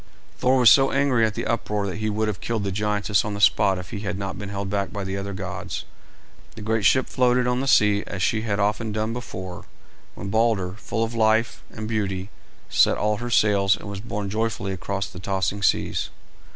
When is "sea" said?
7.67-8.03